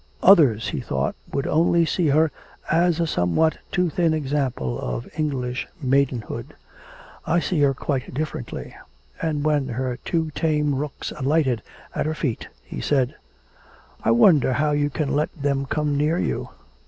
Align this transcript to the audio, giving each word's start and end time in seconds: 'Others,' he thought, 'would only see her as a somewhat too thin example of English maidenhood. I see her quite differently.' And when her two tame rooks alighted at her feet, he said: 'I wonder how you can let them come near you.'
'Others,' 0.23 0.69
he 0.69 0.81
thought, 0.81 1.13
'would 1.31 1.45
only 1.45 1.85
see 1.85 2.07
her 2.07 2.31
as 2.71 2.99
a 2.99 3.05
somewhat 3.05 3.59
too 3.71 3.87
thin 3.87 4.15
example 4.15 4.79
of 4.79 5.07
English 5.15 5.67
maidenhood. 5.79 6.55
I 7.27 7.39
see 7.39 7.59
her 7.61 7.75
quite 7.75 8.11
differently.' 8.11 8.75
And 9.21 9.43
when 9.43 9.67
her 9.67 9.99
two 10.03 10.31
tame 10.31 10.73
rooks 10.73 11.11
alighted 11.15 11.61
at 11.93 12.07
her 12.07 12.15
feet, 12.15 12.47
he 12.63 12.81
said: 12.81 13.13
'I 14.03 14.09
wonder 14.13 14.53
how 14.53 14.71
you 14.71 14.89
can 14.89 15.15
let 15.15 15.29
them 15.39 15.67
come 15.67 15.95
near 15.95 16.17
you.' 16.17 16.49